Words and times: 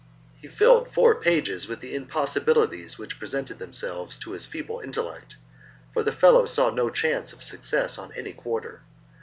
He 0.41 0.47
filled 0.47 0.89
four 0.91 1.13
pages 1.21 1.67
with 1.67 1.79
the 1.79 1.93
impossibilities 1.93 2.97
which 2.97 3.19
presented 3.19 3.59
themselves 3.59 4.17
to 4.17 4.31
his 4.31 4.47
feeble 4.47 4.79
intellect, 4.79 5.35
for 5.93 6.01
the 6.01 6.11
fellow 6.11 6.47
saw 6.47 6.71
no 6.71 6.89
chance 6.89 7.33
of 7.33 7.43
success 7.43 7.99
on 7.99 8.11
any 8.15 8.33
quarter. 8.33 8.81